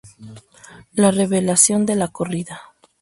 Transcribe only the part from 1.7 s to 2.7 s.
de la corrida.